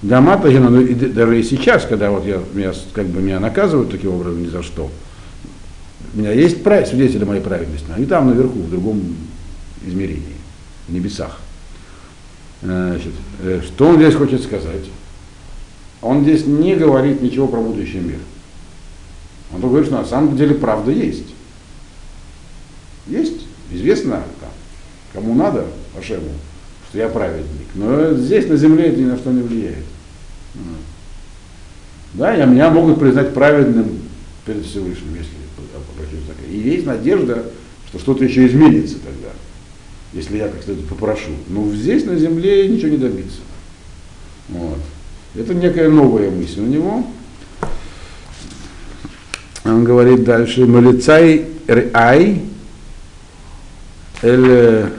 [0.00, 4.14] Дома-то я, ну, даже и сейчас, когда вот я, меня, как бы меня наказывают таким
[4.14, 4.90] образом ни за что,
[6.14, 9.02] у меня есть прав- свидетели моей праведности, но они там наверху, в другом
[9.84, 10.36] измерении,
[10.86, 11.40] в небесах.
[12.62, 14.84] Значит, э, что он здесь хочет сказать?
[16.02, 18.18] Он здесь не говорит ничего про будущий мир.
[19.52, 21.34] Он только говорит, что на самом деле правда есть.
[23.06, 24.50] Есть, известно там,
[25.12, 25.66] кому надо,
[25.98, 26.30] Ашему,
[26.88, 27.66] что я праведник.
[27.74, 29.84] Но здесь на земле это ни на что не влияет.
[32.14, 34.00] Да, и меня могут признать праведным
[34.44, 35.30] перед Всевышним, если
[35.74, 36.36] обращусь так.
[36.50, 37.44] И есть надежда,
[37.88, 39.27] что что-то еще изменится тогда,
[40.18, 41.30] если я как следует попрошу.
[41.48, 43.40] Но здесь на земле ничего не добиться.
[44.48, 44.78] Вот.
[45.34, 47.06] Это некая новая мысль у него.
[49.64, 51.46] Он говорит дальше, Малицай
[51.94, 52.42] Ай
[54.22, 54.90] Эль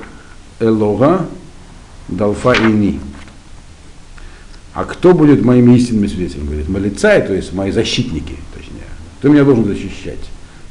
[0.60, 1.28] Элога
[2.08, 3.00] Далфа Ини.
[4.74, 6.46] А кто будет моими истинными свидетелями?
[6.46, 8.86] Говорит, Малицай, то есть мои защитники, точнее.
[9.20, 10.20] Кто меня должен защищать?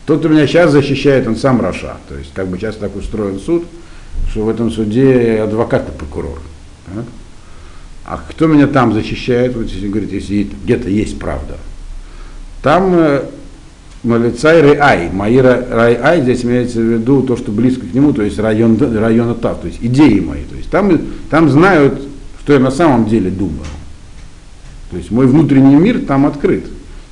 [0.07, 1.99] Тот, кто меня сейчас защищает, он сам Раша.
[2.09, 3.65] То есть, как бы сейчас так устроен суд,
[4.31, 6.41] что в этом суде адвокат и прокурор.
[6.87, 7.05] Так?
[8.05, 11.59] А кто меня там защищает, вот если говорит, если где-то есть правда.
[12.63, 13.25] Там э,
[14.03, 18.23] Малицай Рай, мои Рай Ай, здесь имеется в виду то, что близко к нему, то
[18.23, 20.45] есть район, район Тав, то есть идеи мои.
[20.45, 22.01] То есть там, там знают,
[22.43, 23.67] что я на самом деле думаю.
[24.91, 26.65] То есть мой внутренний мир там открыт.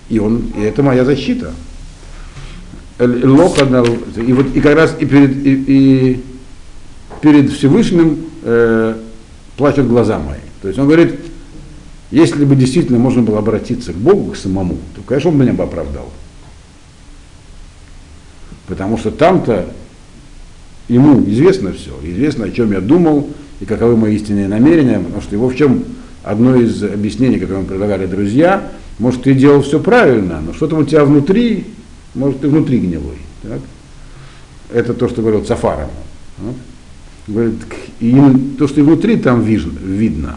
[0.09, 1.53] И, он, и это моя защита.
[2.99, 6.25] И, вот, и как раз и перед, и, и
[7.21, 8.97] перед Всевышним э,
[9.57, 10.39] плачут глаза мои.
[10.63, 11.15] То есть он говорит,
[12.11, 15.65] если бы действительно можно было обратиться к Богу, к самому, то, конечно, он меня бы
[15.65, 16.11] оправдал.
[18.67, 19.67] Потому что там-то
[20.89, 23.29] ему известно все, известно, о чем я думал
[23.61, 25.85] и каковы мои истинные намерения, потому что его в чем
[26.23, 30.85] одно из объяснений, которое мы предлагали друзья, может, ты делал все правильно, но что-то у
[30.85, 31.67] тебя внутри,
[32.15, 33.19] может, ты внутри гнилой.
[33.43, 33.61] Так?
[34.73, 35.91] Это то, что говорил Цафаром.
[36.39, 36.57] Вот.
[37.27, 37.55] Говорит,
[38.01, 38.21] и
[38.59, 40.37] то, что и внутри там видно.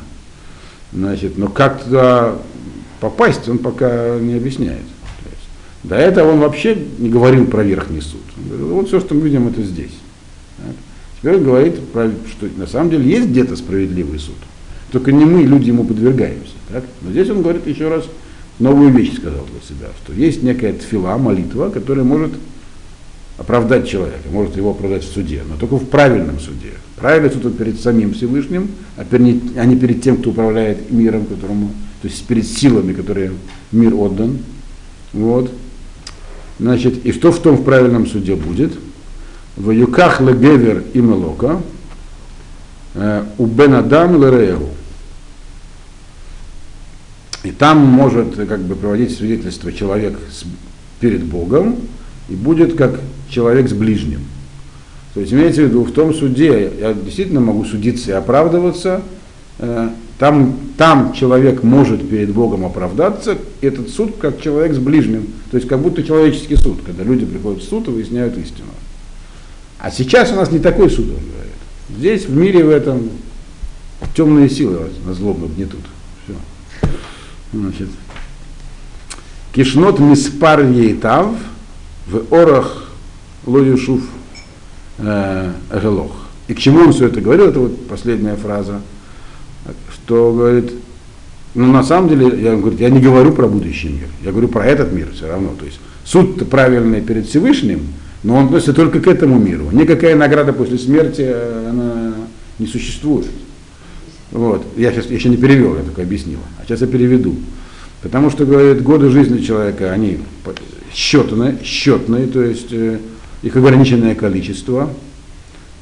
[0.92, 2.36] Значит, но как туда
[3.00, 4.82] попасть, он пока не объясняет.
[5.26, 5.50] Есть,
[5.84, 8.22] до этого он вообще не говорил про верхний суд.
[8.38, 9.94] Он говорил, вот все, что мы видим, это здесь.
[11.18, 14.38] Теперь он говорит, что на самом деле есть где-то справедливый суд.
[14.92, 16.54] Только не мы, люди, ему подвергаемся.
[16.70, 16.86] Так?
[17.02, 18.06] Но здесь он говорит еще раз
[18.58, 22.32] новую вещь, сказал для себя, что есть некая тфила, молитва, которая может
[23.40, 26.74] оправдать человека, может его оправдать в суде, но только в правильном суде.
[26.98, 31.72] Правильный суд перед самим Всевышним, а, перед, а не перед тем, кто управляет миром, которому,
[32.02, 33.32] то есть перед силами, которые
[33.72, 34.40] мир отдан.
[35.14, 35.50] Вот.
[36.60, 38.74] Значит, и что в том в правильном суде будет?
[39.56, 41.62] В юках легевер и мелока,
[42.96, 44.70] э, у бенадам лерееву.
[47.46, 50.20] И там может как бы проводить свидетельство человек
[51.00, 51.78] перед Богом
[52.28, 53.00] и будет как
[53.30, 54.22] человек с ближним.
[55.14, 59.02] То есть имеется в виду, в том суде я действительно могу судиться и оправдываться,
[59.58, 65.58] э, там, там человек может перед Богом оправдаться, этот суд как человек с ближним, то
[65.58, 68.68] есть как будто человеческий суд, когда люди приходят в суд и выясняют истину.
[69.80, 71.54] А сейчас у нас не такой суд, он говорит.
[71.98, 73.10] Здесь в мире в этом
[74.16, 75.80] темные силы на злобно гнетут.
[76.26, 76.92] Все.
[77.54, 77.88] Значит,
[79.54, 81.28] Кишнот миспар ейтав
[82.08, 82.89] в орах
[83.46, 84.02] лоюшув
[85.00, 86.12] гелох.
[86.48, 88.82] И к чему он все это говорил, это вот последняя фраза,
[89.94, 90.74] что говорит,
[91.54, 94.66] ну на самом деле, я, говорю, я не говорю про будущий мир, я говорю про
[94.66, 95.54] этот мир все равно.
[95.60, 97.82] То есть суд правильный перед Всевышним,
[98.24, 99.70] но он относится только к этому миру.
[99.72, 101.22] Никакая награда после смерти
[101.70, 102.16] она
[102.58, 103.28] не существует.
[104.32, 104.66] Вот.
[104.76, 106.40] Я сейчас еще не перевел, я только объяснил.
[106.60, 107.36] А сейчас я переведу.
[108.02, 110.20] Потому что, говорит, годы жизни человека, они
[110.94, 113.00] счетные, счетные, то есть э,
[113.42, 114.90] их ограниченное количество,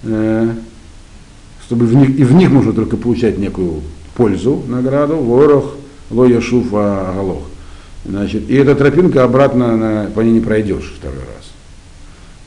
[0.04, 0.50] э,
[1.66, 3.82] чтобы в них, и в них можно только получать некую
[4.16, 5.76] пользу, награду, ворох,
[6.10, 7.44] лояшуф, агалох.
[8.06, 11.52] Значит, и эта тропинка обратно на, по ней не пройдешь второй раз.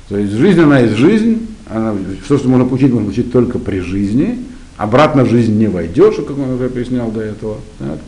[0.09, 1.95] То есть жизнь, она есть жизнь, она,
[2.25, 4.39] все, что можно получить, можно получить только при жизни,
[4.77, 7.59] обратно в жизнь не войдешь, как он уже объяснял до этого.
[7.79, 7.99] Так?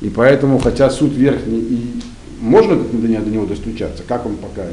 [0.00, 1.94] И поэтому, хотя суд верхний, и
[2.40, 4.66] можно как-то до него достучаться, как он пока,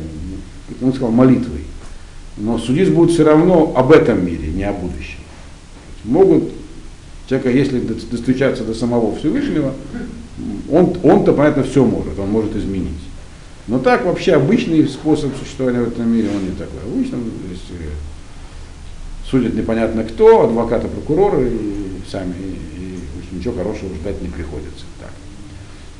[0.82, 1.62] он сказал, молитвой.
[2.38, 5.20] Но судить будут все равно об этом мире, не о будущем.
[6.04, 6.52] Могут
[7.28, 9.74] человека, если достучаться до самого Всевышнего,
[10.70, 12.92] он, он-то, понятно, все может, он может изменить.
[13.68, 16.80] Но так вообще обычный способ существования в этом мире, он не такой.
[16.86, 17.18] Обычно
[17.50, 17.64] есть,
[19.30, 24.86] судят непонятно кто, адвокаты, прокуроры и сами, и, и ничего хорошего ждать не приходится.
[25.00, 25.12] Так.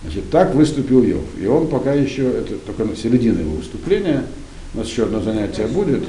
[0.04, 1.24] Значит, так выступил Йов.
[1.40, 4.26] И он пока еще, это только на середине его выступления,
[4.74, 6.04] у нас еще одно занятие будет.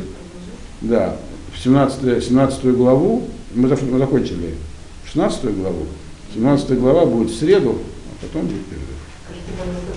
[0.81, 1.17] Да,
[1.53, 4.55] в 17, 17 главу, мы, мы закончили
[5.07, 5.87] 16 главу,
[6.35, 7.79] 17 глава будет в среду,
[8.11, 8.89] а потом будет перерыв.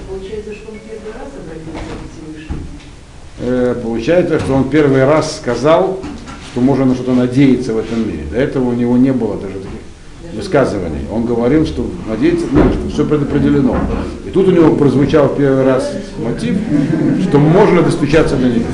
[0.08, 2.62] Получается, что он первый раз обратился к Всевышнему?
[3.40, 6.00] Э, получается, что он первый раз сказал,
[6.52, 8.26] что можно на что-то надеяться в этом мире.
[8.30, 9.75] До этого у него не было даже таких
[10.36, 11.02] высказываний.
[11.12, 13.78] Он говорил, что надеяться, нет, что все предопределено.
[14.26, 15.92] И тут у него прозвучал первый раз
[16.24, 16.58] мотив,
[17.28, 18.66] что можно достучаться до небес.